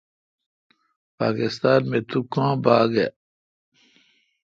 پاکستان 1.19 1.79
می 1.89 1.99
تو 2.09 2.19
کاں 2.33 2.53
باگ 2.63 2.93
اؘ۔ 3.03 3.07